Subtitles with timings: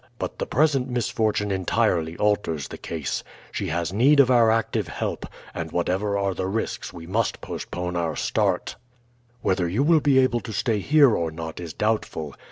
[0.17, 3.23] But the present misfortune entirely alters the case.
[3.51, 7.95] She has need of our active help, and whatever are the risks we must postpone
[7.95, 8.77] our start.
[9.43, 12.33] "Whether you will be able to stay here or not is doubtful.